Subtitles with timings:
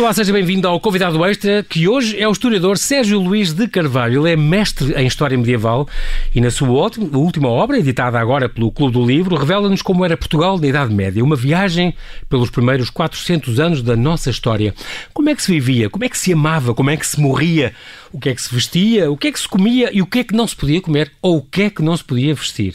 [0.00, 4.22] Olá, seja bem-vindo ao Convidado Extra, que hoje é o historiador Sérgio Luís de Carvalho.
[4.22, 5.86] Ele é mestre em História Medieval
[6.34, 10.58] e na sua última obra, editada agora pelo Clube do Livro, revela-nos como era Portugal
[10.58, 11.94] na Idade Média, uma viagem
[12.30, 14.74] pelos primeiros 400 anos da nossa história.
[15.12, 15.90] Como é que se vivia?
[15.90, 16.72] Como é que se amava?
[16.72, 17.74] Como é que se morria?
[18.10, 19.10] O que é que se vestia?
[19.10, 19.90] O que é que se comia?
[19.92, 21.12] E o que é que não se podia comer?
[21.20, 22.74] Ou o que é que não se podia vestir?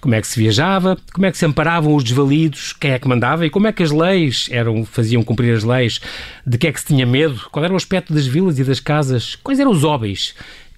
[0.00, 0.96] Como é que se viajava?
[1.12, 2.72] Como é que se amparavam os desvalidos?
[2.72, 3.46] Quem é que mandava?
[3.46, 6.00] E como é que as leis eram, faziam cumprir as leis
[6.44, 7.40] de que é que se tinha medo?
[7.50, 9.34] Qual era o aspecto das vilas e das casas?
[9.34, 10.32] Quais eram os hobbies?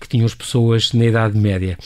[0.04, 1.78] Que tinham as pessoas na Idade Média.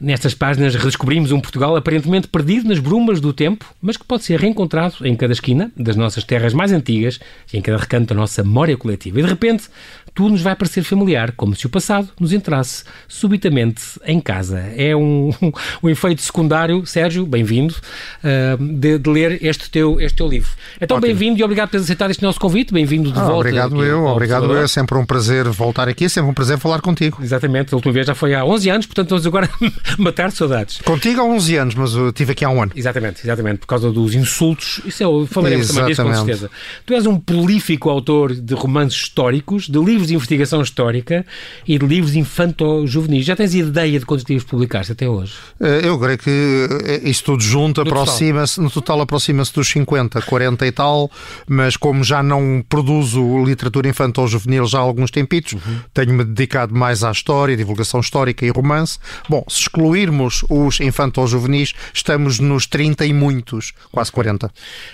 [0.00, 4.38] Nestas páginas redescobrimos um Portugal aparentemente perdido nas brumas do tempo, mas que pode ser
[4.38, 7.18] reencontrado em cada esquina das nossas terras mais antigas
[7.52, 9.18] e em cada recanto da nossa memória coletiva.
[9.18, 9.68] E de repente,
[10.14, 14.60] tudo nos vai parecer familiar, como se o passado nos entrasse subitamente em casa.
[14.76, 15.32] É um,
[15.82, 17.74] um efeito secundário, Sérgio, bem-vindo,
[18.22, 20.50] uh, de, de, ler este teu, este teu livro.
[20.80, 23.40] Então, bem-vindo e obrigado por ter aceitado este nosso convite, bem-vindo de ah, volta.
[23.40, 26.80] Obrigado eu, obrigado eu, é sempre um prazer voltar aqui, é sempre um prazer falar
[26.80, 27.18] contigo.
[27.20, 29.48] Exatamente, a última vez já foi há 11 anos, portanto vamos agora
[29.98, 30.78] matar saudades.
[30.78, 32.72] Contigo há 11 anos, mas eu estive aqui há um ano.
[32.74, 36.50] Exatamente, exatamente, por causa dos insultos, isso é, falaremos também disso com certeza.
[36.84, 41.24] Tu és um prolífico autor de romances históricos, de livros de investigação histórica
[41.66, 43.24] e de livros infanto-juvenis.
[43.24, 45.34] Já tens ideia de quantos livros publicaste até hoje?
[45.60, 50.66] Eh, eu creio que eh, isso tudo junto aproxima-se, no total aproxima-se dos 50, 40
[50.66, 51.10] e tal,
[51.48, 55.78] mas como já não produzo literatura infanto-juvenil já há alguns tempitos, uhum.
[55.92, 58.98] tenho-me dedicado mais à história, divulgação histórica e romance.
[59.28, 64.46] Bom, se excluirmos os infanto-juvenis, estamos nos 30 e muitos, quase 40.
[64.46, 64.50] Uh,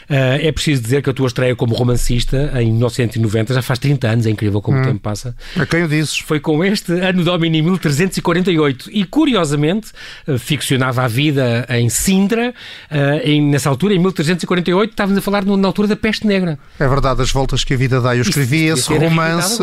[0.09, 4.09] eh, é preciso dizer que a tua estreia como romancista em 1990 já faz 30
[4.09, 4.83] anos, é incrível como hum.
[4.83, 5.35] o tempo passa.
[5.57, 6.19] A quem o dizes?
[6.19, 9.93] Foi com este ano Domini 1348 e, curiosamente,
[10.27, 12.55] eh, ficcionava a vida em Sintra,
[12.91, 16.59] eh, em, nessa altura, em 1348, estávamos a falar na altura da peste negra.
[16.79, 18.17] É verdade, as voltas que a vida dá.
[18.17, 19.63] Eu escrevi esse romance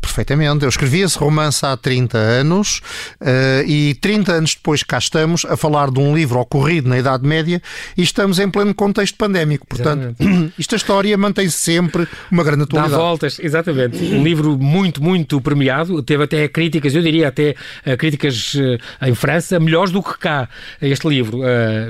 [0.00, 0.64] Perfeitamente.
[0.64, 2.80] Eu escrevi esse romance há 30 anos
[3.20, 7.26] uh, e 30 anos depois cá estamos a falar de um livro ocorrido na Idade
[7.26, 7.60] Média
[7.96, 9.66] e estamos em pleno contexto pandémico.
[9.66, 10.52] Portanto, exatamente.
[10.58, 12.92] esta história mantém sempre uma grande atualidade.
[12.92, 14.02] Dá voltas, exatamente.
[14.02, 16.02] Um livro muito, muito premiado.
[16.02, 17.54] Teve até críticas, eu diria até
[17.86, 20.48] uh, críticas uh, em França, melhores do que cá.
[20.80, 21.40] Este livro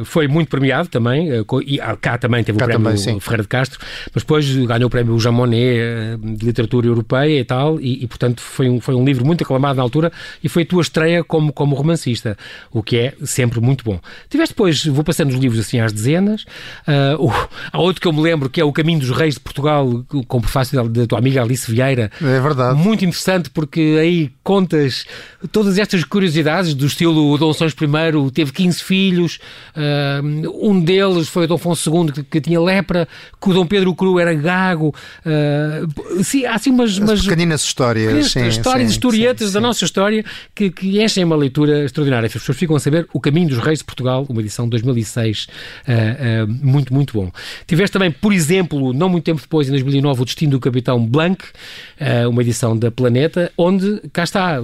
[0.04, 1.28] foi muito premiado também.
[1.65, 3.78] e ah, cá também teve cá o prémio também, Ferreira de Castro,
[4.15, 7.81] mas depois ganhou o prémio Jean Monnet de literatura europeia e tal.
[7.81, 10.12] E, e, portanto foi um, foi um livro muito aclamado na altura
[10.43, 12.37] e foi a tua estreia como, como romancista,
[12.72, 14.00] o que é sempre muito bom.
[14.28, 16.43] Tiveste depois, vou passando os livros assim às dezenas,
[16.89, 17.33] uh,
[17.72, 20.39] há outro que eu me lembro que é O Caminho dos Reis de Portugal, com
[20.39, 22.10] o prefácio da, da tua amiga Alice Vieira.
[22.21, 22.78] É verdade.
[22.78, 25.05] Muito interessante porque aí contas
[25.53, 29.39] todas estas curiosidades do estilo Dom Sons I teve 15 filhos,
[29.77, 33.06] uh, um deles foi o Dom Afonso II que, que, tinha lepra,
[33.41, 34.94] que o Dom Pedro Cru era gago.
[35.25, 38.33] Uh, sim, há assim umas, umas pequeninas histórias histórias.
[38.33, 40.25] Sim, histórias, sim, historietas sim, da nossa história
[40.55, 42.27] que, que, enchem uma leitura extraordinária.
[42.27, 45.47] As pessoas ficam a saber O Caminho dos Reis de Portugal, uma edição de 2006,
[45.47, 47.31] uh, uh, muito, muito bom.
[47.67, 51.43] Tiveste também, por exemplo, não muito tempo depois, em 2009, O Destino do Capitão Blanc,
[52.01, 54.59] uh, uma edição da Planeta, onde, cá está,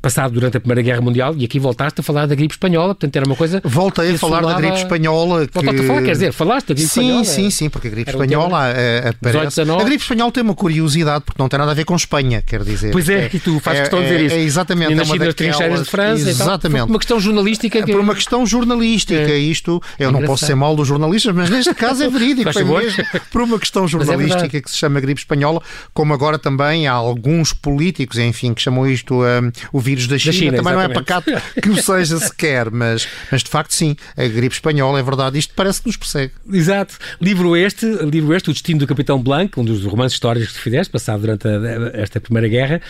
[0.00, 3.16] passado durante a Primeira Guerra Mundial, e aqui voltaste a falar da gripe espanhola, portanto
[3.16, 3.60] era uma coisa.
[3.64, 5.46] Voltei a falar da gripe espanhola.
[5.46, 5.54] Que...
[5.54, 7.24] Voltaste a falar, quer dizer, falaste da gripe sim, espanhola?
[7.24, 9.60] Sim, sim, sim, porque a gripe espanhola é, aparece.
[9.60, 12.92] A gripe espanhola tem uma curiosidade, porque não tem nada a ver com Espanha, dizer.
[12.92, 14.34] Pois é, é e tu fazes questão de dizer é, isso.
[14.34, 14.92] É, exatamente.
[14.92, 16.78] E nasci é nas trincheiras de França exatamente.
[16.78, 17.82] Tal, por uma questão jornalística.
[17.82, 17.92] Que...
[17.92, 22.02] Por uma questão jornalística, isto, eu não posso ser mal dos jornalistas, mas neste caso
[22.02, 22.50] é verídico.
[22.54, 25.60] mesmo por uma questão jornalística que se chama gripe espanhola,
[25.92, 30.32] como agora também há alguns políticos, enfim, que chamam isto um, o vírus da China.
[30.32, 30.94] Da China também exatamente.
[30.94, 34.98] não é pacato que o seja sequer, mas, mas de facto sim, a gripe espanhola
[34.98, 36.32] é verdade, isto parece que nos persegue.
[36.52, 36.96] Exato.
[37.20, 40.62] Livro este, livro este, O Destino do Capitão Blanco, um dos romances históricos que tu
[40.62, 42.80] fizeste, passado durante a, esta Primeira Guerra,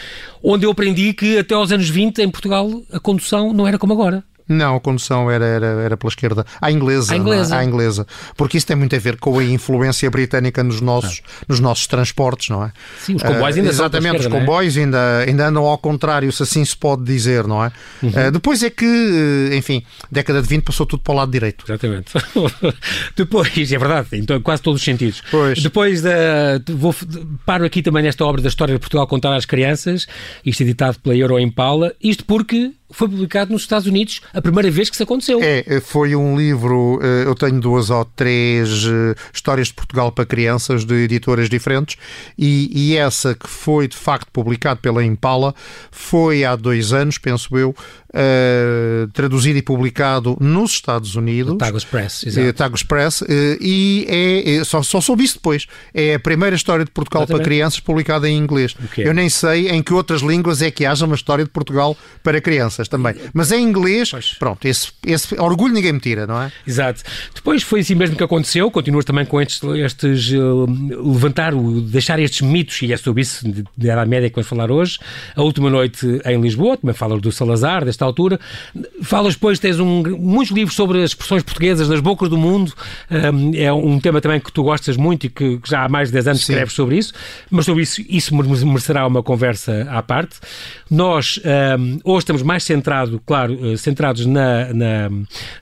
[0.42, 3.92] onde eu aprendi que até aos anos 20 em Portugal a condução não era como
[3.92, 4.22] agora.
[4.46, 6.44] Não, a condução era, era, era pela esquerda.
[6.60, 7.14] À inglesa.
[7.14, 7.56] À inglesa.
[7.56, 7.58] É?
[7.58, 8.06] À inglesa.
[8.36, 11.44] Porque isso tem muito a ver com a influência britânica nos nossos, ah.
[11.48, 12.72] nos nossos transportes, não é?
[12.98, 14.38] Sim, os comboios ainda uh, Exatamente, esquerda, os é?
[14.40, 14.80] comboios é?
[14.80, 17.72] ainda, ainda andam ao contrário, se assim se pode dizer, não é?
[18.02, 18.10] Uhum.
[18.10, 21.64] Uh, depois é que, enfim, década de 20 passou tudo para o lado direito.
[21.66, 22.12] Exatamente.
[23.16, 25.22] depois, é verdade, então quase todos os sentidos.
[25.30, 25.62] Pois.
[25.62, 26.60] Depois da.
[26.68, 26.94] Vou,
[27.46, 30.06] paro aqui também nesta obra da história de Portugal contada às crianças,
[30.44, 34.88] isto editado pela Euro Impala, isto porque foi publicado nos Estados Unidos a primeira vez
[34.88, 35.40] que isso aconteceu.
[35.42, 40.26] É, foi um livro, eh, eu tenho duas ou três eh, histórias de Portugal para
[40.26, 41.96] crianças de editoras diferentes
[42.38, 45.54] e, e essa que foi de facto publicado pela Impala
[45.90, 47.74] foi há dois anos, penso eu,
[48.14, 51.56] uh, traduzido e publicado nos Estados Unidos.
[51.58, 52.52] Tagus Press, exato.
[52.54, 53.26] Tagus Press, uh,
[53.60, 55.66] e é, é, só, só soube isso depois.
[55.92, 57.42] É a primeira história de Portugal Exatamente.
[57.42, 58.74] para crianças publicada em inglês.
[58.84, 59.06] Okay.
[59.06, 62.40] Eu nem sei em que outras línguas é que haja uma história de Portugal para
[62.40, 63.14] crianças também.
[63.32, 64.34] Mas em inglês, pois.
[64.38, 66.52] pronto, esse, esse orgulho ninguém me tira, não é?
[66.66, 67.02] Exato.
[67.34, 70.66] Depois foi assim mesmo que aconteceu, continuas também com estes, estes uh,
[71.12, 73.44] levantar, o, deixar estes mitos, e é sobre isso
[73.78, 74.98] Idade Média que vamos falar hoje.
[75.34, 78.38] A última noite em Lisboa, também falas do Salazar, desta altura.
[79.02, 82.72] Falas depois, tens um, muitos livros sobre as expressões portuguesas nas bocas do mundo.
[83.10, 86.14] Um, é um tema também que tu gostas muito e que já há mais de
[86.14, 86.52] 10 anos Sim.
[86.52, 87.12] escreves sobre isso.
[87.50, 90.36] Mas sobre isso, isso merecerá uma conversa à parte.
[90.90, 91.40] Nós
[91.78, 95.10] um, hoje estamos mais centrado, claro, eh, centrados na, na,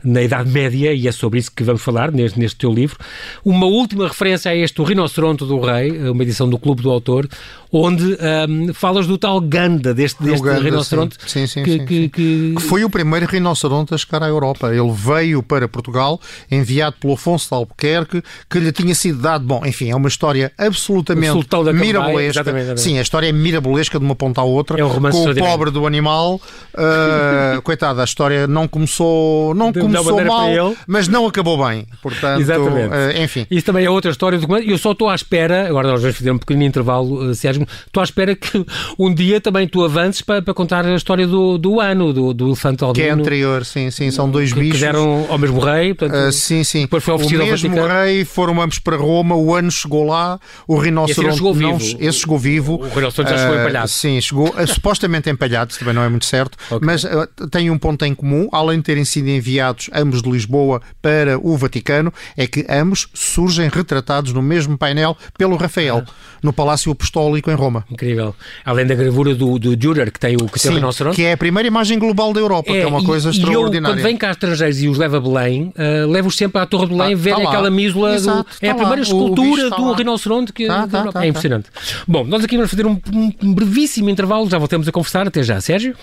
[0.05, 2.99] na, Idade Média e é sobre isso que vamos falar neste, neste teu livro.
[3.45, 7.29] Uma última referência a este O Rinoceronte do Rei, uma edição do Clube do Autor,
[7.73, 8.05] onde
[8.49, 11.17] um, falas do tal Ganda, deste, deste Ganda, rinoceronte.
[11.27, 12.55] Sim, sim, que, sim, que, que...
[12.57, 14.75] que, foi o primeiro rinoceronte a chegar à Europa.
[14.75, 16.21] Ele veio para Portugal,
[16.51, 19.45] enviado pelo Afonso de Albuquerque, que lhe tinha sido dado.
[19.45, 21.33] Bom, enfim, é uma história absolutamente
[21.73, 22.77] mirabolesca.
[22.77, 24.81] Sim, a história é mirabolesca de uma ponta à outra.
[24.81, 26.41] É um com o pobre do animal.
[26.73, 31.87] Uh, coitada, a história não começou, não começou mal, mas não acabou bem.
[32.01, 32.95] Portanto, Exatamente.
[32.95, 33.47] Uh, enfim.
[33.51, 36.31] Isso também é outra história do Eu só estou à espera, agora nós vamos fazer
[36.31, 38.65] um pequeno intervalo, uh, Sérgio, estou à espera que
[38.99, 42.49] um dia também tu avances para, para contar a história do, do ano, do, do
[42.49, 43.05] elefante albino.
[43.05, 44.81] Que é anterior, sim, sim, são dois que, bichos.
[44.81, 46.83] Que deram ao mesmo rei, portanto, uh, sim, sim.
[46.83, 50.77] depois foi oferecido o mesmo rei, foram ambos para Roma, o ano chegou lá, o
[50.77, 51.71] rinoceronte esse chegou vivo.
[51.71, 52.75] Não, esse chegou vivo.
[52.75, 53.89] O rinoceronte já chegou empalhado.
[53.89, 56.87] Sim, chegou uh, supostamente empalhado, também não é muito certo, okay.
[56.87, 57.05] mas
[57.51, 61.57] tem um ponto em comum, além de terem sido enviados ambos de Lisboa para o
[61.57, 66.13] Vaticano, é que ambos surgem retratados no mesmo painel pelo Rafael, ah.
[66.43, 67.85] no Palácio Apostólico em Roma.
[67.91, 68.35] Incrível.
[68.65, 71.17] Além da gravura do, do Dürer, que tem o, que Sim, tem o rinoceronte.
[71.17, 73.75] que é a primeira imagem global da Europa, é, que é uma coisa e, extraordinária.
[73.75, 76.67] E eu, quando vem cá estrangeiros e os leva a Belém, uh, levo-os sempre à
[76.67, 78.19] Torre de Belém, ah, ver tá aquela mísula.
[78.19, 79.01] do, é a tá primeira lá.
[79.03, 79.97] escultura do lá.
[79.97, 81.67] rinoceronte que tá, tá, tá, é impressionante.
[82.07, 83.01] Bom, nós aqui vamos fazer um,
[83.43, 85.27] um brevíssimo intervalo, já voltamos a conversar.
[85.27, 85.95] Até já, Sérgio.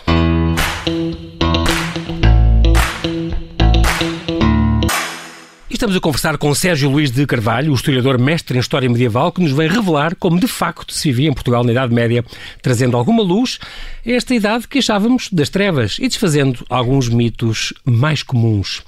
[5.80, 9.42] Estamos a conversar com Sérgio Luís de Carvalho, o historiador mestre em História Medieval, que
[9.42, 12.22] nos vem revelar como de facto se vivia em Portugal na Idade Média,
[12.62, 13.60] trazendo alguma luz
[14.06, 18.84] a esta idade que achávamos das trevas e desfazendo alguns mitos mais comuns.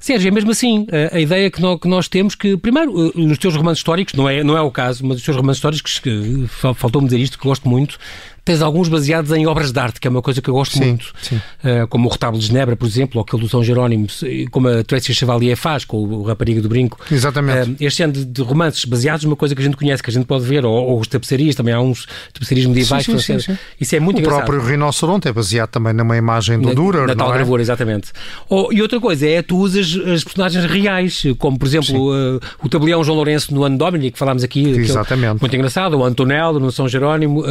[0.00, 3.78] Sérgio, é mesmo assim, a, ideia que nós, temos que, primeiro, eh, nos teus romances
[3.78, 7.20] históricos, não é, não é o caso, mas os teus romances históricos, que, faltou-me dizer
[7.20, 7.96] isto, que gosto muito,
[8.44, 10.84] tens alguns baseados em obras de arte, que é uma coisa que eu gosto sim,
[10.84, 11.36] muito, sim.
[11.36, 14.06] Uh, como o Retábulo de Genebra, por exemplo, ou aquele do São Jerónimo,
[14.50, 16.98] como a Tracy Chevalier faz com o Rapariga do Brinco.
[17.10, 17.70] Exatamente.
[17.70, 20.26] Uh, este género de romances baseados numa coisa que a gente conhece, que a gente
[20.26, 23.04] pode ver, ou, ou os tapeçarias, também há uns tapeçarias medievais.
[23.04, 24.42] Sim, sim, sim, Isso é muito o engraçado.
[24.42, 27.34] O próprio rinoceronte é baseado também numa imagem do Dürer, Na tal é?
[27.34, 28.12] gravura, exatamente.
[28.48, 32.68] Oh, e outra coisa é, tu usas as personagens reais, como por exemplo uh, o
[32.68, 34.68] tabelião João Lourenço no Ano Domini, que falámos aqui.
[34.68, 35.40] Exatamente.
[35.40, 37.42] Muito engraçado, o Antonello no São Jerónimo.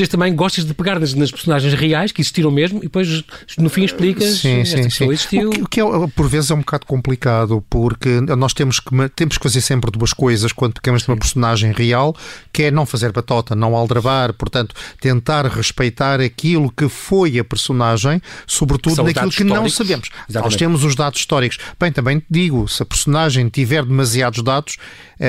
[0.00, 3.22] Usas também, gostas de pegar nas, nas, personagens reais que existiram mesmo e depois
[3.58, 5.04] no fim explicas sim, sim, sim.
[5.06, 5.48] existiu.
[5.48, 8.90] O que, o que é, por vezes é um bocado complicado porque nós temos que,
[9.14, 12.16] temos que fazer sempre duas coisas quando pegamos uma personagem real,
[12.52, 18.20] que é não fazer batota, não aldrabar, portanto, tentar respeitar aquilo que foi a personagem,
[18.46, 20.08] sobretudo naquilo que não sabemos.
[20.28, 20.52] Exatamente.
[20.52, 21.58] Nós temos os dados históricos.
[21.78, 24.76] Bem, também digo, se a personagem tiver demasiados dados,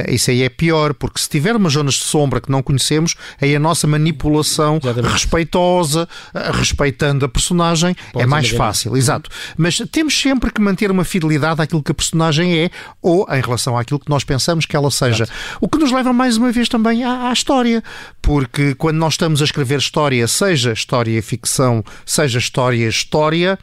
[0.10, 3.55] isso aí é pior, porque se tiver umas zonas de sombra que não conhecemos, aí
[3.55, 5.12] a nossa manipulação Exatamente.
[5.12, 8.95] respeitosa, eh, respeitando a personagem, Pode é mais fácil.
[8.95, 9.29] Exato.
[9.57, 12.69] Mas temos sempre que manter uma fidelidade àquilo que a personagem é
[13.01, 15.24] ou em relação àquilo que nós pensamos que ela seja.
[15.24, 15.39] Exato.
[15.60, 17.83] O que nos leva mais uma vez também à, à história,
[18.21, 23.60] porque quando nós estamos a escrever história, seja história ficção, seja história história,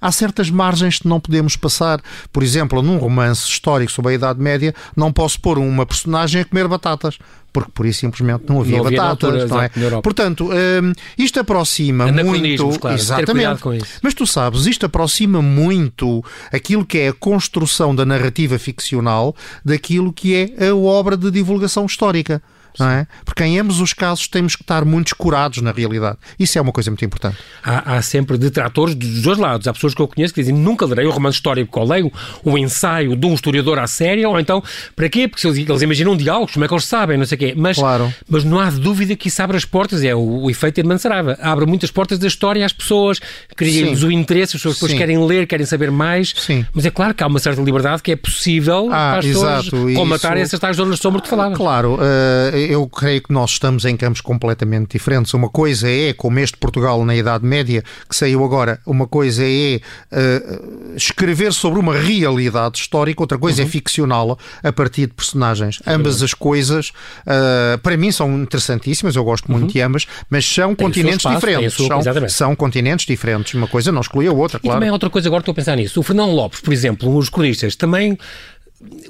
[0.00, 2.00] há certas margens que não podemos passar.
[2.32, 6.42] Por exemplo, num romance histórico sobre a Idade Média, não posso pôr um uma personagem
[6.42, 7.18] a comer batatas,
[7.52, 9.42] porque por isso simplesmente não havia, não havia batatas.
[9.42, 10.00] Altura, não é?
[10.02, 12.78] Portanto, um, isto aproxima muito.
[12.78, 13.62] Claro, exatamente.
[14.02, 19.34] Mas tu sabes, isto aproxima muito aquilo que é a construção da narrativa ficcional
[19.64, 22.42] daquilo que é a obra de divulgação histórica
[22.78, 23.06] não é?
[23.24, 26.18] Porque em ambos os casos temos que estar muito curados na realidade.
[26.38, 27.36] Isso é uma coisa muito importante.
[27.62, 29.66] Há, há sempre detratores dos dois lados.
[29.66, 32.12] Há pessoas que eu conheço que dizem nunca lerei um romance histórico ou leio
[32.44, 34.62] um ensaio de um historiador à séria, ou então,
[34.94, 35.28] para quê?
[35.28, 37.54] Porque eles, imaginam diálogos, como é que eles sabem, não sei o quê.
[37.56, 38.12] Mas, claro.
[38.28, 41.38] mas não há dúvida que isso abre as portas, é o, o efeito Irmã Sarava.
[41.40, 43.20] Abre muitas portas da história às pessoas,
[43.56, 46.32] cria-lhes o interesse, as pessoas depois querem ler, querem saber mais.
[46.36, 46.64] Sim.
[46.72, 49.64] Mas é claro que há uma certa liberdade que é possível ah, para as exato.
[49.64, 51.54] pessoas combatar essas tais zonas de sombra que falava.
[51.54, 55.32] Claro, uh, eu creio que nós estamos em campos completamente diferentes.
[55.34, 59.80] Uma coisa é, como este Portugal na Idade Média, que saiu agora, uma coisa é
[60.12, 63.68] uh, escrever sobre uma realidade histórica, outra coisa é uhum.
[63.68, 65.80] é ficcioná-la a partir de personagens.
[65.86, 66.90] ambas as coisas,
[67.26, 69.70] uh, para mim, são interessantíssimas, eu gosto muito uhum.
[69.72, 71.74] de ambas, mas são tem continentes espaço, diferentes.
[71.74, 73.54] Sua, são, são, continentes diferentes.
[73.54, 74.76] Uma coisa não exclui a outra, e claro.
[74.76, 76.00] E também outra coisa, agora estou a pensar nisso.
[76.00, 78.18] O Fernão Lopes, por exemplo, os cronistas, também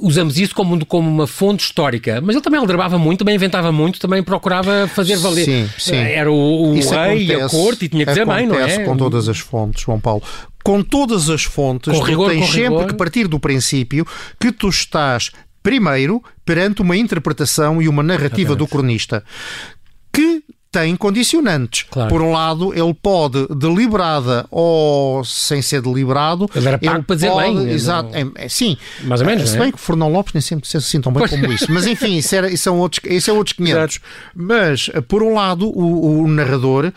[0.01, 4.01] usamos isso como, como uma fonte histórica, mas ele também aldrabava muito, também inventava muito,
[4.01, 5.45] também procurava fazer valer.
[5.45, 5.97] Sim, sim.
[5.97, 8.85] Era o, o rei acontece, e a corte e tinha que dizer bem, não é?
[8.85, 10.23] com todas as fontes, João Paulo.
[10.65, 12.87] Com todas as fontes, com tu rigor, tens sempre rigor.
[12.87, 14.07] que partir do princípio
[14.39, 15.31] que tu estás
[15.63, 18.59] primeiro perante uma interpretação e uma narrativa Exatamente.
[18.59, 19.25] do cronista
[20.71, 21.85] tem condicionantes.
[21.91, 22.09] Claro.
[22.09, 26.49] Por um lado, ele pode, deliberada ou sem ser deliberado.
[26.55, 27.71] Ele era pago ele para dizer pode, bem.
[27.71, 28.19] Exato, não...
[28.19, 28.77] é, é, sim.
[29.05, 29.51] Mais ou menos.
[29.51, 29.73] Se bem é?
[29.73, 31.31] que o Fernão Lopes nem sempre se tão bem pois.
[31.31, 31.67] como isso.
[31.71, 33.77] Mas enfim, isso, era, isso, são outros, isso é outros 500.
[33.77, 34.01] Exato.
[34.35, 36.93] Mas, por um lado, o, o narrador,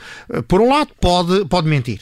[0.47, 2.01] por um lado, pode, pode mentir.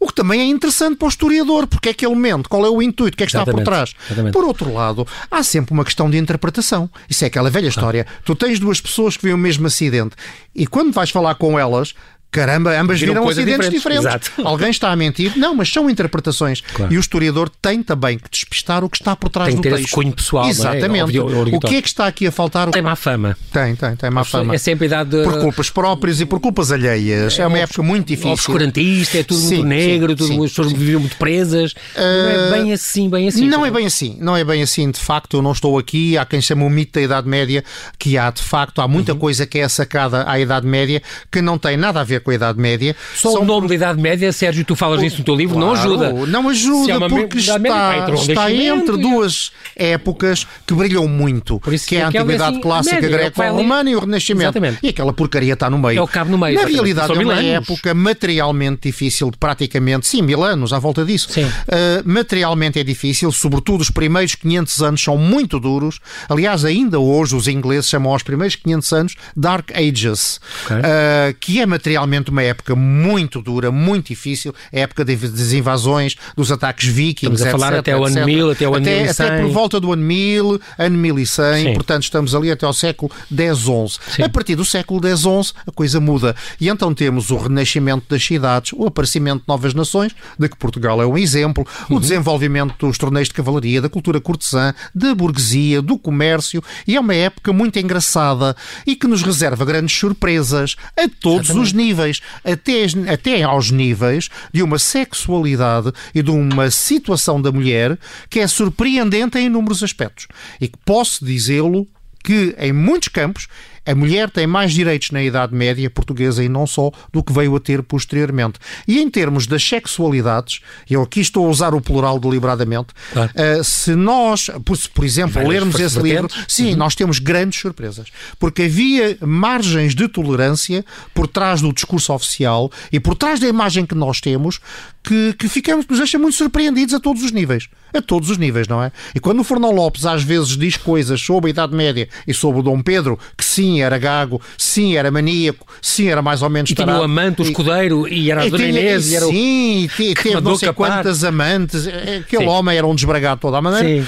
[0.00, 2.70] O que também é interessante para o historiador, porque é que ele mente, qual é
[2.70, 3.94] o intuito, o que é que está por trás.
[4.06, 4.32] Exatamente.
[4.32, 6.88] Por outro lado, há sempre uma questão de interpretação.
[7.08, 8.06] Isso é aquela velha história.
[8.24, 10.14] Tu tens duas pessoas que veem o mesmo acidente
[10.54, 11.94] e quando vais falar com elas,
[12.30, 14.04] Caramba, ambas viram, viram acidentes diferentes.
[14.04, 14.32] diferentes.
[14.44, 15.32] Alguém está a mentir?
[15.36, 16.60] Não, mas são interpretações.
[16.60, 16.92] Claro.
[16.92, 19.76] E o historiador tem também que despistar o que está por trás tem do texto.
[19.76, 20.46] Tem esse cunho pessoal.
[20.46, 21.16] Exatamente.
[21.16, 21.22] É?
[21.22, 22.70] O que é que está aqui a faltar?
[22.70, 23.36] Tem má fama.
[23.50, 24.54] Tem, tem, tem má fama.
[24.54, 25.22] É sempre a idade de...
[25.22, 27.38] Por culpas próprias e por culpas alheias.
[27.38, 28.32] É, é uma época muito difícil.
[28.32, 31.72] Obscurantista, é tudo sim, muito negro, sim, tudo, sim, as pessoas viviam muito presas.
[31.72, 31.76] Uh...
[31.96, 33.48] Não é bem assim, bem assim.
[33.48, 34.16] Não é bem assim.
[34.20, 35.38] Não é bem assim, de facto.
[35.38, 36.18] Eu não estou aqui.
[36.18, 37.64] Há quem chama o mito da Idade Média,
[37.98, 39.18] que há, de facto, há muita uhum.
[39.18, 42.34] coisa que é sacada à Idade Média que não tem nada a ver com a
[42.34, 43.42] Idade Média só São...
[43.42, 46.26] o nome da Idade Média, Sérgio, tu falas disso no teu livro, claro, não ajuda.
[46.26, 52.02] Não ajuda, é porque está, média, está entre duas épocas que brilham muito, que é
[52.02, 54.58] a Antiguidade assim, Clássica é Greco-Romana e o Renascimento.
[54.58, 54.78] Exatamente.
[54.82, 55.98] E aquela porcaria está no meio.
[55.98, 56.60] É o cabo no meio.
[56.60, 61.28] Na realidade, é uma época materialmente difícil, de praticamente, sim, mil anos à volta disso.
[61.38, 66.00] Uh, materialmente é difícil, sobretudo os primeiros 500 anos são muito duros.
[66.28, 70.76] Aliás, ainda hoje os ingleses chamam aos primeiros 500 anos Dark Ages, okay.
[70.76, 76.50] uh, que é materialmente uma época muito dura, muito difícil, a época das invasões, dos
[76.50, 79.26] ataques vikings, Estamos a falar etc, até o ano 1000, até o ano até, 1100.
[79.26, 81.74] Até por volta do ano 1000, ano 1100, Sim.
[81.74, 84.22] portanto estamos ali até ao século X, XI.
[84.22, 86.34] A partir do século X, XI, a coisa muda.
[86.60, 91.00] E então temos o renascimento das cidades, o aparecimento de novas nações, de que Portugal
[91.02, 91.96] é um exemplo, uhum.
[91.96, 97.00] o desenvolvimento dos torneios de cavalaria, da cultura cortesã, da burguesia, do comércio, e é
[97.00, 101.66] uma época muito engraçada e que nos reserva grandes surpresas a todos Exatamente.
[101.66, 101.97] os níveis,
[102.44, 107.98] até até aos níveis de uma sexualidade e de uma situação da mulher
[108.30, 110.26] que é surpreendente em inúmeros aspectos.
[110.60, 111.86] E que posso dizê-lo
[112.22, 113.48] que em muitos campos
[113.88, 117.56] a mulher tem mais direitos na Idade Média portuguesa e não só do que veio
[117.56, 118.58] a ter posteriormente.
[118.86, 123.30] E em termos das sexualidades, eu aqui estou a usar o plural deliberadamente, claro.
[123.30, 126.76] uh, se nós, por, por exemplo, lermos esse livro, sim, uhum.
[126.76, 128.08] nós temos grandes surpresas.
[128.38, 133.86] Porque havia margens de tolerância por trás do discurso oficial e por trás da imagem
[133.86, 134.60] que nós temos
[135.02, 137.68] que, que ficamos, nos deixa muito surpreendidos a todos os níveis.
[137.92, 138.92] A todos os níveis, não é?
[139.14, 142.60] E quando o Fernão Lopes às vezes diz coisas sobre a Idade Média e sobre
[142.60, 146.70] o Dom Pedro, que sim, era gago, sim, era maníaco, sim, era mais ou menos
[146.70, 149.30] E tinha o amante, o escudeiro, e, e era a Dona Inês, e era o...
[149.30, 151.86] Sim, e teve não sei quantas amantes.
[151.86, 152.48] É, aquele sim.
[152.48, 154.06] homem era um desbragado de toda a maneira.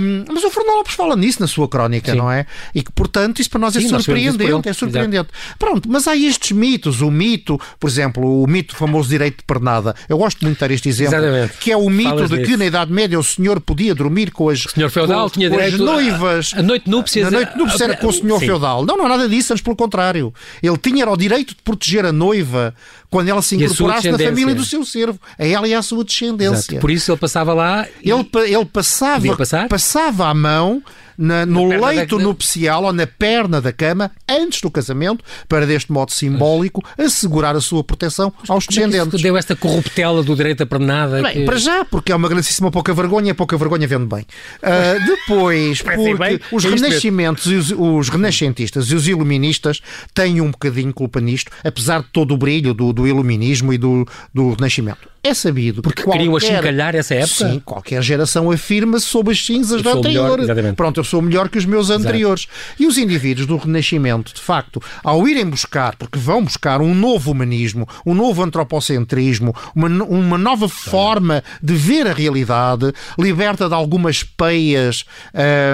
[0.00, 2.18] Um, mas o Fernão Lopes fala nisso na sua crónica, sim.
[2.18, 2.46] não é?
[2.74, 5.30] E que, portanto, isso para nós é sim, surpreendente, é surpreendente.
[5.30, 5.56] Exato.
[5.58, 9.94] Pronto, mas há estes mitos, o mito, por exemplo, o mito famoso direito de pernada.
[10.08, 11.58] Eu gosto muito de ter este exemplo, Exatamente.
[11.58, 12.58] que é o mito Falas de que disso.
[12.58, 15.56] na Idade Média o senhor podia dormir com as, o senhor feudal com, tinha com
[15.56, 16.50] as noivas.
[16.52, 17.28] A, a noite núpcias.
[17.28, 18.46] A noite núpcias era com o senhor Sim.
[18.46, 18.84] feudal.
[18.84, 20.34] Não, não é nada disso, antes pelo contrário.
[20.60, 22.74] Ele tinha o direito de proteger a noiva
[23.10, 26.72] quando ela se incorporasse na família do seu servo, a ela e à sua descendência.
[26.72, 26.80] Exato.
[26.80, 27.86] Por isso ele passava lá.
[28.02, 28.10] E...
[28.10, 29.26] Ele, ele passava,
[29.68, 30.82] passava a mão
[31.18, 32.22] na, no leito da...
[32.22, 37.60] nupcial ou na perna da cama antes do casamento, para deste modo simbólico assegurar a
[37.60, 39.20] sua proteção aos Como descendentes.
[39.20, 41.20] É deu esta corruptela do direito a pernada?
[41.20, 41.44] Bem, que...
[41.44, 44.24] Para já, porque é uma grandíssima pouca vergonha, pouca vergonha vende bem.
[44.62, 49.80] Uh, depois, porque bem, os é renascimentos e os, os, renascentistas e os iluministas
[50.14, 54.04] têm um bocadinho culpa nisto, apesar de todo o brilho do, do iluminismo e do,
[54.34, 55.08] do renascimento.
[55.22, 55.82] É sabido.
[55.82, 57.50] Porque qualquer, queriam achincalhar essa época?
[57.50, 60.38] Sim, qualquer geração afirma-se sob as cinzas da anterior.
[60.38, 62.46] Melhor, Pronto, eu sou melhor que os meus anteriores.
[62.48, 62.82] Exato.
[62.82, 67.30] E os indivíduos do Renascimento, de facto, ao irem buscar, porque vão buscar um novo
[67.30, 74.22] humanismo, um novo antropocentrismo, uma, uma nova forma de ver a realidade, liberta de algumas
[74.22, 75.04] peias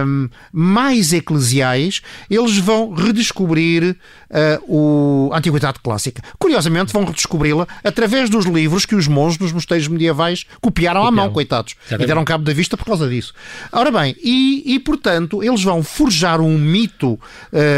[0.06, 3.96] um, mais eclesiais, eles vão redescobrir
[4.30, 6.22] uh, o, a Antiguidade Clássica.
[6.38, 11.06] Curiosamente, vão redescobri-la através dos livros que os monges nos mosteiros medievais copiaram, copiaram.
[11.06, 11.74] à mão, coitados.
[11.80, 12.04] Exatamente.
[12.04, 13.32] E deram cabo da vista por causa disso.
[13.70, 17.20] Ora bem, e, e portanto, eles vão forjar um mito, uh,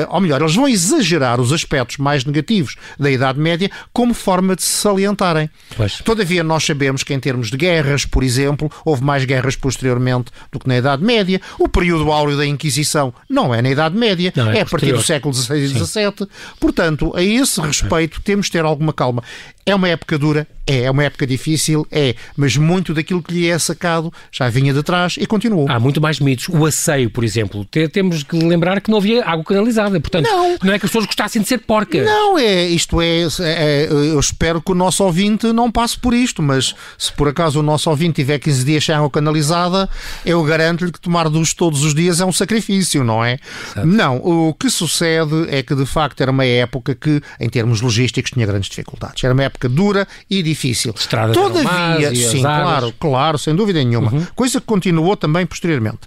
[0.08, 4.62] ou melhor, eles vão exagerar os aspectos mais negativos da Idade Média como forma de
[4.62, 5.50] se salientarem.
[5.76, 5.98] Pois.
[5.98, 10.58] Todavia, nós sabemos que em termos de guerras, por exemplo, houve mais guerras posteriormente do
[10.58, 11.40] que na Idade Média.
[11.58, 14.92] O período áureo da Inquisição não é na Idade Média, não, é, é a partir
[14.92, 16.28] do século XVI e XVII.
[16.60, 19.22] Portanto, a esse respeito, temos de ter alguma calma.
[19.64, 21.45] É uma época dura, é, é uma época difícil,
[21.90, 25.66] é, mas muito daquilo que lhe é sacado já vinha de trás e continuou.
[25.68, 26.48] Há muito mais mitos.
[26.48, 30.72] O asseio, por exemplo, temos que lembrar que não havia água canalizada, portanto, não, não
[30.72, 32.04] é que as pessoas gostassem de ser porcas.
[32.04, 36.14] Não, é, isto é, é, é, eu espero que o nosso ouvinte não passe por
[36.14, 39.88] isto, mas se por acaso o nosso ouvinte tiver 15 dias sem água canalizada,
[40.24, 43.38] eu garanto-lhe que tomar ducho todos os dias é um sacrifício, não é?
[43.72, 43.86] Exato.
[43.86, 48.30] Não, o que sucede é que de facto era uma época que, em termos logísticos,
[48.30, 49.22] tinha grandes dificuldades.
[49.22, 50.94] Era uma época dura e difícil.
[50.96, 54.12] Estradas Todavia, sim, claro, claro, sem dúvida nenhuma.
[54.12, 54.26] Uhum.
[54.34, 56.00] Coisa que continuou também posteriormente.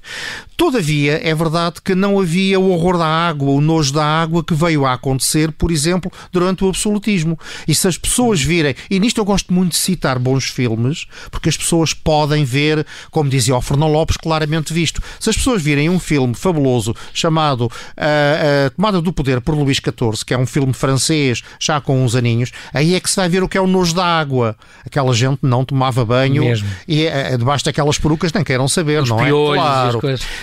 [0.58, 4.54] Todavia, é verdade que não havia o horror da água, o nojo da água que
[4.54, 7.40] veio a acontecer, por exemplo, durante o absolutismo.
[7.66, 11.48] E se as pessoas virem, e nisto eu gosto muito de citar bons filmes, porque
[11.48, 15.02] as pessoas podem ver, como dizia o Fernão Lopes, claramente visto.
[15.18, 19.78] Se as pessoas virem um filme fabuloso chamado uh, uh, Tomada do Poder por Luís
[19.78, 23.30] XIV, que é um filme francês já com uns aninhos, aí é que se vai
[23.30, 24.58] ver o que é o nojo da água.
[24.86, 26.68] Aquela gente não tomava banho Mesmo.
[26.88, 29.30] e é, debaixo daquelas perucas nem queiram saber, Os não é?
[29.30, 30.00] Claro.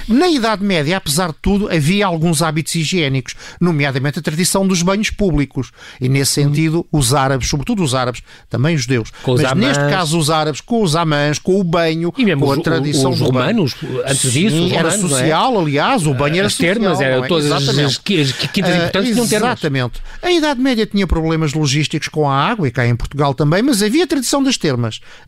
[0.08, 5.10] Na Idade Média, apesar de tudo, havia alguns hábitos higiênicos, nomeadamente a tradição dos banhos
[5.10, 5.70] públicos.
[6.00, 6.98] E nesse sentido, hum.
[6.98, 9.66] os árabes, sobretudo os árabes, também os judeus, com os mas amãs.
[9.78, 13.10] neste caso os árabes, com os amãs, com o banho, e mesmo com a tradição
[13.10, 13.74] os, os romanos,
[14.06, 15.16] antes disso, Sim, era romanos, é?
[15.18, 15.58] social, é?
[15.58, 17.10] aliás, o banho era as termas, social.
[17.10, 17.84] Era, todas Exatamente.
[17.84, 19.50] as, as quintas uh, importantes tinham termas.
[19.50, 20.00] Exatamente.
[20.22, 23.82] A Idade Média tinha problemas logísticos com a água e cá em Portugal também, mas
[23.82, 24.65] havia tradição das termas.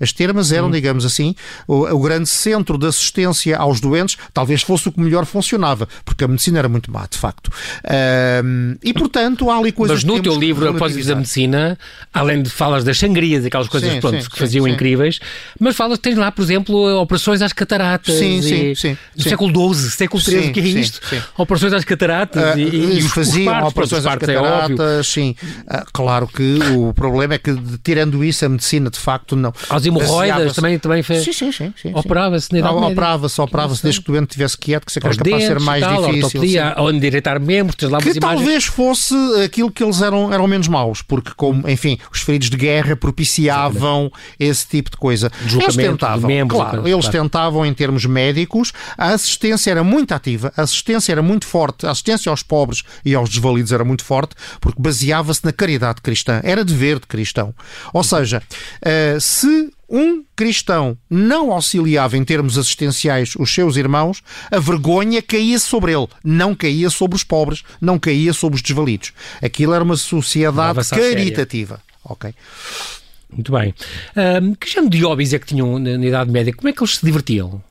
[0.01, 0.71] As termas eram, hum.
[0.71, 1.35] digamos assim,
[1.67, 6.25] o, o, grande centro de assistência aos doentes, talvez fosse o que melhor funcionava, porque
[6.25, 7.51] a medicina era muito má, de facto.
[8.45, 11.79] Um, e, portanto, há ali coisas Mas no teu livro, após da medicina,
[12.13, 15.21] além de falas das sangrias, aquelas coisas sim, pronto, sim, que faziam sim, incríveis,
[15.59, 18.15] mas falas, tens lá, por exemplo, operações às cataratas.
[18.15, 18.99] Sim, sim, sim.
[19.15, 21.01] Do século XII, século XIII, o que é isto?
[21.37, 25.37] Operações às cataratas uh, e, e, os faziam partos, operações às é cataratas, é sim.
[25.43, 29.53] Uh, claro que o problema é que, tirando isso, a medicina de facto não.
[29.69, 31.25] As hemorroidas também, também fez.
[31.25, 31.75] Sim, sim, sim.
[31.81, 35.17] sim operava-se na Operava-se, operava-se desde que o doente tivesse quieto, que se é capaz
[35.17, 36.25] de ser mais tal, difícil.
[36.25, 39.15] Ortopedia, ou endireitar membros, Que talvez fosse
[39.45, 44.05] aquilo que eles eram, eram menos maus, porque, como, enfim, os feridos de guerra propiciavam
[44.05, 44.35] Exatamente.
[44.39, 45.31] esse tipo de coisa.
[45.43, 47.23] Eles tentavam, membros, claro, eles claro.
[47.23, 51.91] tentavam em termos médicos, a assistência era muito ativa, a assistência era muito forte, a
[51.91, 56.65] assistência aos pobres e aos desvalidos era muito forte, porque baseava-se na caridade cristã, era
[56.65, 57.55] dever de cristão.
[57.93, 58.43] Ou seja,
[58.83, 65.59] uh, se um cristão não auxiliava em termos assistenciais os seus irmãos, a vergonha caía
[65.59, 69.13] sobre ele, não caía sobre os pobres, não caía sobre os desvalidos.
[69.43, 71.81] Aquilo era uma sociedade caritativa.
[72.05, 72.35] Ok.
[73.31, 73.75] Muito bem.
[74.43, 76.53] Um, que género de hobbies é que tinham na Idade Média?
[76.55, 77.63] Como é que eles se divertiam?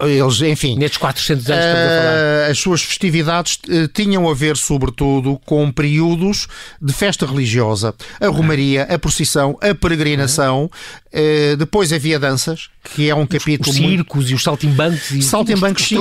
[0.00, 0.76] Eles, enfim.
[0.76, 2.12] Nestes 400 anos que estamos a falar.
[2.12, 6.48] Eh, as suas festividades eh, tinham a ver, sobretudo, com períodos
[6.80, 7.94] de festa religiosa.
[8.20, 10.70] A romaria, a procissão, a peregrinação.
[11.12, 13.70] Eh, depois havia danças, que é um capítulo.
[13.70, 14.30] Os circos muito...
[14.30, 15.10] e os saltimbancos.
[15.10, 15.98] E saltimbancos, sim.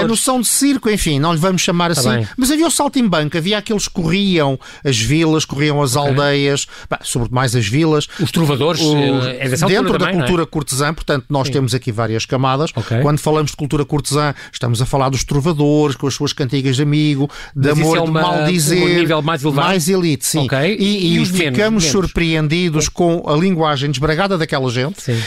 [0.00, 2.24] A noção de circo, enfim, não lhe vamos chamar tá assim.
[2.24, 6.08] Tá mas havia o saltimbanco, havia aqueles que corriam as vilas, corriam as okay.
[6.08, 8.08] aldeias, bah, sobretudo mais as vilas.
[8.18, 8.96] Os trovadores, o...
[8.96, 10.46] é dentro também, da cultura é?
[10.46, 11.52] cortesã, portanto, nós sim.
[11.52, 12.70] temos aqui várias camadas.
[12.74, 13.00] Okay.
[13.00, 16.82] Quando falamos de cultura cortesã, estamos a falar dos trovadores, com as suas cantigas de
[16.82, 18.82] amigo, de Mas amor, é uma, de mal dizer.
[18.82, 19.66] Um nível mais elevado.
[19.66, 20.46] Mais elite, sim.
[20.46, 20.76] Okay.
[20.78, 25.02] E, e, e ficamos menos, surpreendidos com a linguagem desbragada daquela gente.
[25.02, 25.12] Sim.
[25.12, 25.22] Uh,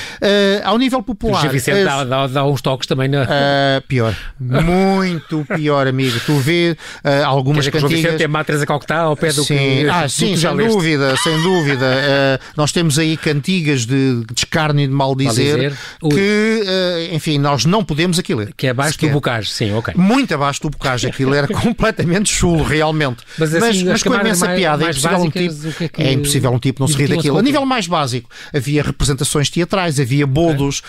[0.64, 1.46] ao nível popular.
[1.46, 1.86] O Vicente as...
[1.86, 3.08] dá, dá, dá, uns toques também.
[3.08, 3.24] Na...
[3.24, 4.16] Uh, pior.
[4.40, 6.20] Muito pior, amigo.
[6.26, 7.84] Tu vê uh, algumas cantigas.
[7.84, 9.58] O Vicente é matriz a Calcutá ao pé do sim.
[9.58, 9.90] que.
[9.90, 12.40] Ah, sim, sem dúvida, sem dúvida.
[12.56, 16.64] nós temos aí cantigas de, de descarne e de mal dizer, que,
[17.12, 18.48] enfim, nós não podemos aquilo.
[18.56, 19.94] Que é abaixo do Bocage, sim, ok.
[19.96, 23.24] Muito abaixo do Bocage, aquilo era completamente chulo, realmente.
[23.38, 25.84] Mas, assim, mas, mas com imensa mais, piada, mais é, impossível básicas, um tipo, que
[25.84, 26.02] é, que...
[26.02, 27.38] é impossível um tipo não se rir daquilo.
[27.38, 30.85] A nível mais básico, havia representações teatrais, havia bodos, okay.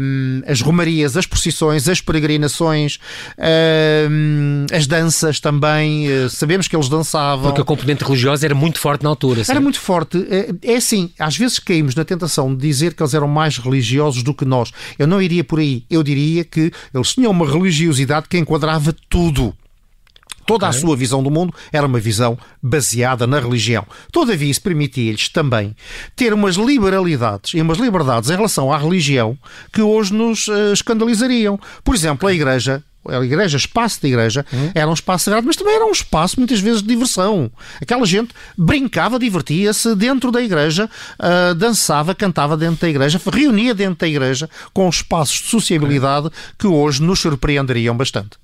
[0.00, 2.98] Um, as romarias, as procissões, as peregrinações,
[4.10, 6.08] um, as danças também.
[6.10, 7.46] Uh, sabemos que eles dançavam.
[7.46, 9.42] Porque a componente religiosa era muito forte na altura.
[9.48, 10.26] Era muito forte.
[10.30, 14.22] É, é assim, às vezes caímos na tentação de dizer que eles eram mais religiosos
[14.22, 14.72] do que nós.
[14.98, 15.84] Eu não iria por aí.
[15.90, 19.54] Eu diria que eles tinham uma religiosidade que enquadrava tudo.
[20.48, 20.78] Toda okay.
[20.78, 23.86] a sua visão do mundo era uma visão baseada na religião.
[24.10, 25.76] Todavia, isso permitia-lhes também
[26.16, 29.36] ter umas liberalidades e umas liberdades em relação à religião
[29.70, 31.60] que hoje nos uh, escandalizariam.
[31.84, 34.70] Por exemplo, a Igreja a igreja, espaço da igreja, hum.
[34.74, 37.50] era um espaço sagrado, mas também era um espaço muitas vezes de diversão.
[37.80, 44.00] Aquela gente brincava, divertia-se dentro da igreja, uh, dançava, cantava dentro da igreja, reunia dentro
[44.00, 48.36] da igreja com espaços de sociabilidade que hoje nos surpreenderiam bastante.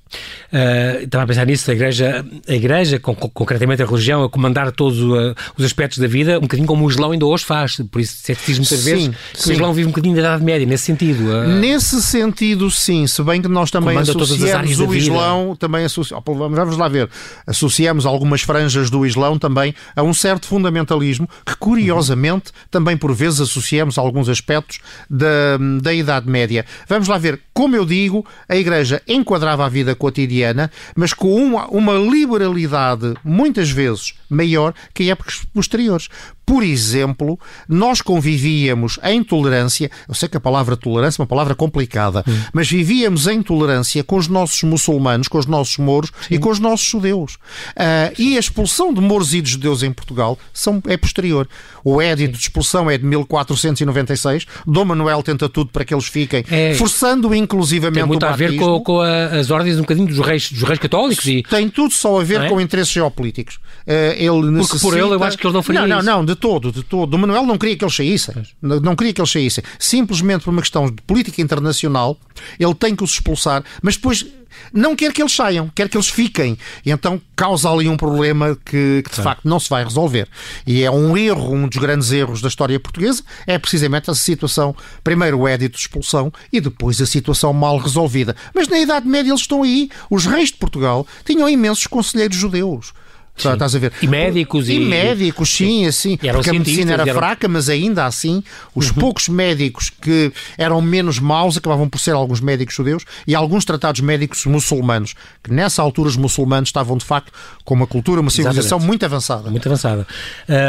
[0.55, 4.71] Uh, estava a pensar nisso, a Igreja, a igreja com, concretamente a religião, a comandar
[4.71, 7.77] todos uh, os aspectos da vida, um bocadinho como o Islão ainda hoje faz.
[7.91, 9.51] Por isso se diz muitas sim, vezes que sim.
[9.51, 11.25] o Islão vive um bocadinho da Idade Média, nesse sentido.
[11.25, 11.49] Uh...
[11.49, 13.07] Nesse sentido, sim.
[13.07, 16.15] Se bem que nós também Comanda associamos o Islão, também associ...
[16.25, 17.09] vamos lá ver,
[17.47, 22.67] associamos algumas franjas do Islão também a um certo fundamentalismo que, curiosamente, uhum.
[22.71, 24.79] também por vezes associamos a alguns aspectos
[25.11, 26.65] da, da Idade Média.
[26.89, 31.67] Vamos lá ver, como eu digo, a Igreja enquadrava a vida cotidiana, mas com uma,
[31.69, 36.09] uma liberalidade muitas vezes maior que em épocas posteriores.
[36.47, 41.55] Por exemplo, nós convivíamos em tolerância, eu sei que a palavra tolerância é uma palavra
[41.55, 42.41] complicada, hum.
[42.53, 46.35] mas vivíamos em tolerância com os nossos muçulmanos, com os nossos mouros Sim.
[46.35, 47.35] e com os nossos judeus.
[47.35, 51.49] Uh, e a expulsão de mouros e de judeus em Portugal são, é posterior.
[51.83, 56.45] O édito de expulsão é de 1496, Dom Manuel tenta tudo para que eles fiquem,
[56.51, 60.07] é, forçando inclusivamente tem muito o a ver com, com a, as ordens um bocadinho
[60.07, 61.25] dos reis, dos reis católicos.
[61.27, 61.43] E...
[61.43, 62.49] Tem tudo só a ver é?
[62.49, 63.57] com interesses geopolíticos.
[63.87, 64.79] Uh, ele necessita...
[64.81, 66.07] Porque por ele eu acho que ele não faria não, isso.
[66.07, 67.15] Não, não, de todo, de todo.
[67.15, 68.35] O Manuel não queria que eles saíssem.
[68.61, 69.65] Não, não queria que eles saíssem.
[69.79, 72.19] Simplesmente por uma questão de política internacional,
[72.59, 74.27] ele tem que os expulsar, mas depois
[74.73, 76.59] não quer que eles saiam, quer que eles fiquem.
[76.85, 80.29] E então causa ali um problema que, que de facto não se vai resolver.
[80.67, 84.75] E é um erro, um dos grandes erros da história portuguesa, é precisamente essa situação,
[85.03, 88.37] primeiro o édito de expulsão e depois a situação mal resolvida.
[88.55, 89.91] Mas na Idade Média eles estão aí.
[90.11, 92.93] Os reis de Portugal tinham imensos conselheiros judeus.
[93.37, 93.53] Sim.
[93.53, 93.93] Estás a ver?
[94.01, 94.69] E médicos.
[94.69, 96.17] E, e médicos, sim, assim.
[96.17, 97.15] Porque a medicina era eram...
[97.15, 98.45] fraca, mas ainda assim,
[98.75, 98.95] os uhum.
[98.95, 104.01] poucos médicos que eram menos maus acabavam por ser alguns médicos judeus e alguns tratados
[104.01, 107.33] médicos muçulmanos, que nessa altura os muçulmanos estavam de facto
[107.65, 108.87] com uma cultura, uma civilização Exatamente.
[108.87, 109.51] muito avançada.
[109.51, 110.07] Muito avançada.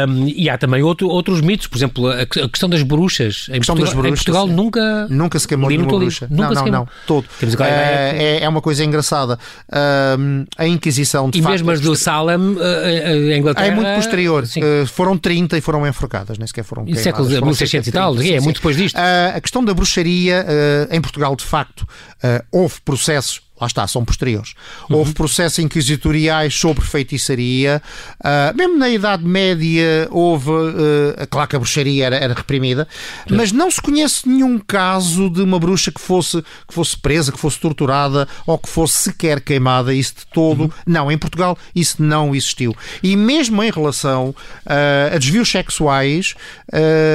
[0.08, 3.46] Um, e há também outro, outros mitos, por exemplo, a questão das bruxas.
[3.48, 5.06] Em Portugal, das bruxas, em Portugal nunca.
[5.08, 6.26] Nunca se queimou nenhuma bruxa.
[6.28, 7.26] Nunca não, não, não, todo.
[7.60, 9.38] É, é, é, uma coisa engraçada.
[10.18, 11.50] Um, a Inquisição, de e facto.
[11.50, 13.66] E mesmo as do Salem a Inglaterra.
[13.66, 14.44] É muito posterior.
[14.44, 17.04] Uh, foram 30 e foram enforcadas, nem sequer foram queimadas.
[17.04, 18.96] Século 1600 e tal, é, muito depois disto.
[18.96, 21.86] Uh, a questão da bruxaria, uh, em Portugal, de facto,
[22.50, 24.54] houve processos lá está, são posteriores.
[24.88, 24.98] Uhum.
[24.98, 27.82] Houve processos inquisitoriais sobre feitiçaria,
[28.20, 32.86] uh, mesmo na Idade Média houve, uh, claro que a bruxaria era, era reprimida,
[33.30, 33.36] uhum.
[33.36, 37.38] mas não se conhece nenhum caso de uma bruxa que fosse, que fosse presa, que
[37.38, 40.64] fosse torturada ou que fosse sequer queimada, isso de todo.
[40.64, 40.70] Uhum.
[40.86, 42.76] Não, em Portugal isso não existiu.
[43.02, 44.34] E mesmo em relação
[44.66, 46.34] uh, a desvios sexuais,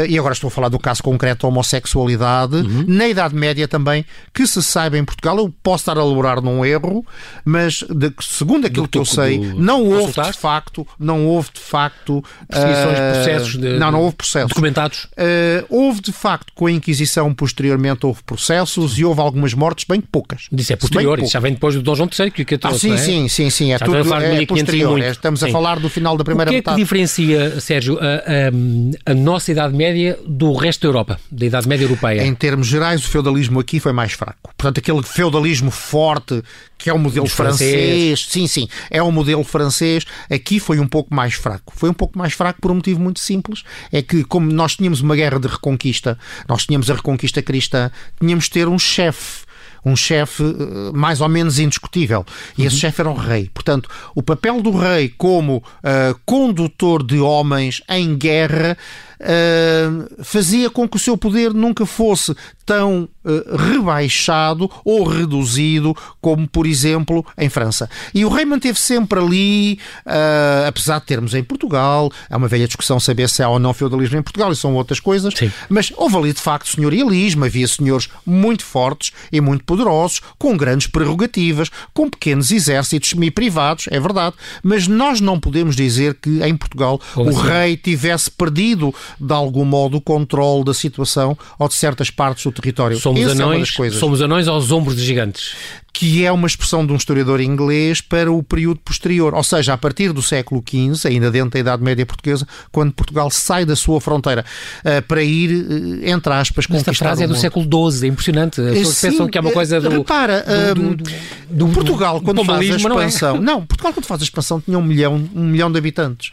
[0.08, 2.86] e agora estou a falar do caso concreto da homossexualidade, uhum.
[2.88, 6.64] na Idade Média também, que se saiba em Portugal, eu posso estar a elaborar num
[6.64, 7.04] erro,
[7.44, 11.50] mas de, segundo aquilo do, que eu sei, do, não houve de facto, não houve
[11.54, 15.06] de facto perseguições, uh, processos de, não, não houve processos documentados.
[15.06, 20.00] Uh, houve de facto com a Inquisição posteriormente houve processos e houve algumas mortes bem
[20.00, 20.48] poucas.
[20.52, 22.98] Isso é posterior, isso já vem depois do Dom João III que, que trouxe, ah,
[22.98, 23.28] sim, é?
[23.28, 25.02] sim, sim, sim, é já tudo é posterior.
[25.02, 25.50] É, estamos sim.
[25.50, 26.52] a falar do final da primeira.
[26.52, 30.88] O que é que diferencia, Sérgio, a, a, a nossa Idade Média do resto da
[30.88, 32.24] Europa, da Idade Média Europeia?
[32.24, 34.52] Em termos gerais, o feudalismo aqui foi mais fraco.
[34.58, 36.44] Portanto, aquele feudalismo forte norte,
[36.78, 37.72] que é o modelo francês.
[37.72, 38.28] francês.
[38.30, 40.06] Sim, sim, é o modelo francês.
[40.30, 41.74] Aqui foi um pouco mais fraco.
[41.76, 43.64] Foi um pouco mais fraco por um motivo muito simples.
[43.92, 48.46] É que, como nós tínhamos uma guerra de reconquista, nós tínhamos a reconquista cristã, tínhamos
[48.46, 49.52] de ter um chefe
[49.84, 52.24] um chefe eh, mais ou menos indiscutível.
[52.56, 52.82] E esse uhum.
[52.82, 53.50] chefe era o rei.
[53.52, 58.78] Portanto, o papel do rei como uh, condutor de homens em guerra
[59.22, 66.48] uh, fazia com que o seu poder nunca fosse tão uh, rebaixado ou reduzido como,
[66.48, 67.90] por exemplo, em França.
[68.14, 72.68] E o rei manteve sempre ali, uh, apesar de termos em Portugal, há uma velha
[72.68, 75.52] discussão saber se há ou não feudalismo em Portugal, e são outras coisas, Sim.
[75.70, 80.88] mas houve ali de facto senhorialismo, havia senhores muito fortes e muito poderosos, com grandes
[80.88, 87.00] prerrogativas, com pequenos exércitos semi-privados, é verdade, mas nós não podemos dizer que em Portugal
[87.14, 87.48] Como o assim?
[87.48, 92.52] rei tivesse perdido de algum modo o controle da situação ou de certas partes do
[92.52, 92.98] território.
[92.98, 95.56] Somos Essa anões, é somos anões aos ombros de gigantes
[95.94, 99.78] que é uma expressão de um historiador inglês para o período posterior, ou seja, a
[99.78, 104.00] partir do século XV, ainda dentro da Idade Média Portuguesa, quando Portugal sai da sua
[104.00, 104.46] fronteira
[104.86, 108.62] uh, para ir, uh, entre aspas, conquistar Esta frase é do século XII, é impressionante.
[108.62, 109.90] As pessoas Sim, pensam que é uma coisa do...
[109.90, 111.04] Repara, do, do,
[111.50, 113.36] do, Portugal, quando faz a expansão...
[113.36, 113.46] Não, é?
[113.46, 116.32] não, Portugal, quando faz a expansão, tinha um milhão, um milhão de habitantes.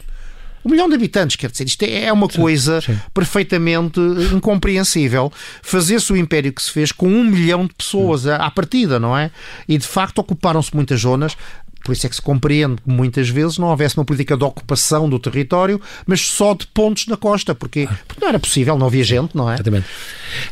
[0.63, 2.97] Um milhão de habitantes, quer dizer, isto é uma coisa sim.
[3.13, 3.99] perfeitamente
[4.33, 5.31] incompreensível.
[5.61, 9.17] Fazer-se o império que se fez com um milhão de pessoas à, à partida, não
[9.17, 9.31] é?
[9.67, 11.35] E de facto ocuparam-se muitas zonas.
[11.83, 15.09] Por isso é que se compreende que muitas vezes não houvesse uma política de ocupação
[15.09, 19.03] do território, mas só de pontos na costa, porque, porque não era possível, não havia
[19.03, 19.55] gente, não é?
[19.55, 19.87] Exatamente.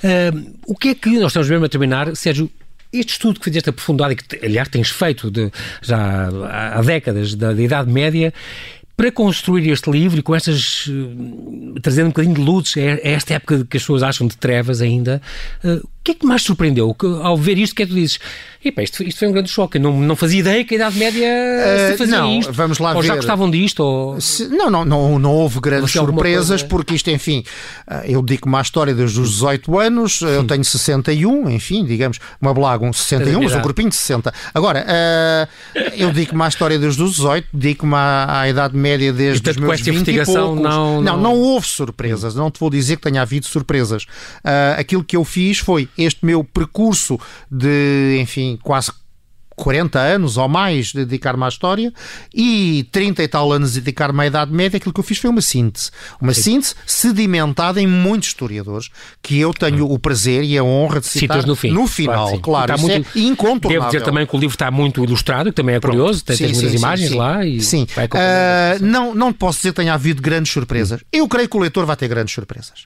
[0.03, 2.49] Uh, o que é que nós estamos mesmo a terminar, Sérgio?
[2.93, 6.29] Este estudo que fizeste aprofundado e que, aliás, tens feito de, já
[6.73, 8.33] há décadas da, da Idade Média,
[8.97, 10.89] para construir este livro e com estas.
[10.89, 14.27] Eh, trazendo um bocadinho de luzes a é, é esta época que as pessoas acham
[14.27, 15.21] de trevas ainda,
[15.63, 16.95] o que é que mais surpreendeu?
[17.21, 18.17] Ao ver isto, que é que tu dizes?
[18.63, 19.77] Epa, isto, isto foi um grande choque.
[19.77, 22.53] Eu não, não fazia ideia que a Idade Média uh, se fazia não, isto.
[22.53, 23.07] Vamos lá ou ver.
[23.09, 23.81] já gostavam disto?
[23.81, 24.21] Ou...
[24.21, 27.43] Se, não, não, não, não houve grandes surpresas, porque isto, enfim,
[28.05, 32.85] eu digo-me à história desde os 18 anos, eu tenho 61, enfim, digamos, uma blaga,
[32.85, 34.33] um 61, mas um grupinho de 60.
[34.53, 39.45] Agora, uh, eu digo-me à história desde os 18, digo-me à, à Idade Média desde
[39.45, 40.33] e, os meus 20 e poucos.
[40.33, 41.01] Não, não...
[41.01, 44.03] não, não houve surpresas, não te vou dizer que tenha havido surpresas.
[44.03, 47.19] Uh, aquilo que eu fiz foi este meu percurso
[47.51, 48.91] de, enfim, quase
[49.57, 51.91] 40 anos ou mais de dedicar-me à história
[52.33, 55.31] e 30 e tal anos de dedicar-me à Idade Média, aquilo que eu fiz foi
[55.31, 55.89] uma síntese.
[56.21, 56.41] Uma Sim.
[56.43, 58.89] síntese sedimentada em muitos historiadores,
[59.21, 61.71] que eu tenho o prazer e a honra de citar no, fim.
[61.71, 62.67] no final, claro.
[62.67, 63.81] claro muito, é incontornável.
[63.81, 66.43] Devo dizer também que o livro está muito ilustrado, que também é curioso, tem, sim,
[66.45, 67.83] tem muitas sim, imagens sim, lá e sim.
[67.83, 71.01] Uh, não, não posso dizer que tenha havido grandes surpresas.
[71.11, 72.85] Eu creio que o leitor vai ter grandes surpresas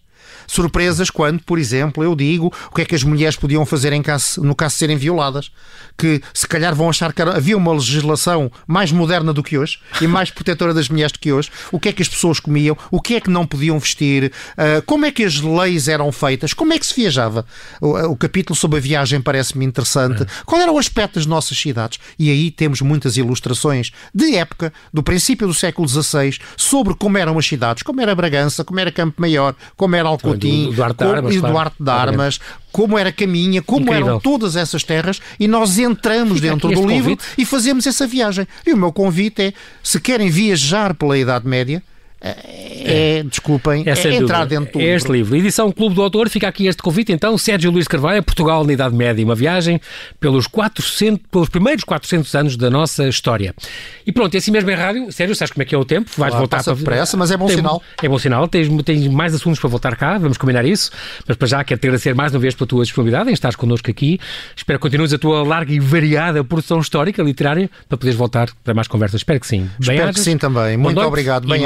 [0.51, 4.01] surpresas quando, por exemplo, eu digo o que é que as mulheres podiam fazer em
[4.01, 5.51] caso, no caso de serem violadas.
[5.97, 10.07] Que se calhar vão achar que havia uma legislação mais moderna do que hoje e
[10.07, 11.49] mais protetora das mulheres do que hoje.
[11.71, 14.81] O que é que as pessoas comiam, o que é que não podiam vestir, uh,
[14.85, 17.45] como é que as leis eram feitas, como é que se viajava.
[17.79, 20.25] O, o capítulo sobre a viagem parece-me interessante.
[20.45, 21.99] Qual era o aspecto das nossas cidades?
[22.19, 27.37] E aí temos muitas ilustrações de época, do princípio do século XVI, sobre como eram
[27.37, 30.95] as cidades, como era Bragança, como era Campo Maior, como era Alcoa Coutinho, do, Duarte
[30.97, 31.53] como, Armas, e claro.
[31.53, 32.39] Duarte de Armas,
[32.71, 34.07] como era Caminha, como Incrível.
[34.07, 37.23] eram todas essas terras, e nós entramos Fica dentro do livro convite.
[37.37, 38.47] e fazemos essa viagem.
[38.65, 41.83] E o meu convite é, se querem viajar pela Idade Média,
[42.23, 45.35] é, é, desculpem, é, é entrar dentro do é este livro.
[45.35, 48.95] Edição Clube do Autor, fica aqui este convite então, Sérgio Luís Carvalho, Portugal na Idade
[48.95, 49.81] Média, uma viagem
[50.19, 53.55] pelos, 400, pelos primeiros 400 anos da nossa história.
[54.05, 56.11] E pronto, assim mesmo em rádio, Sérgio, sabes como é que é o tempo?
[56.15, 56.75] Vais claro, voltar para...
[56.75, 57.81] depressa, mas é bom Tem, sinal.
[58.03, 60.91] É bom sinal, tens, tens mais assuntos para voltar cá, vamos combinar isso,
[61.27, 63.89] mas para já quero te agradecer mais uma vez pela tua disponibilidade em estar connosco
[63.89, 64.19] aqui.
[64.55, 68.75] Espero que continues a tua larga e variada produção histórica, literária, para poderes voltar para
[68.75, 69.21] mais conversas.
[69.21, 69.69] Espero que sim.
[69.79, 70.77] Bem Espero que sim também.
[70.77, 71.47] Muito obrigado.
[71.47, 71.65] Bem